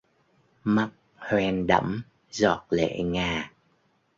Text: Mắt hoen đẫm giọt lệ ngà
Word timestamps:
Mắt 0.63 0.89
hoen 1.15 1.67
đẫm 1.67 2.01
giọt 2.31 2.63
lệ 2.69 2.99
ngà 3.03 3.51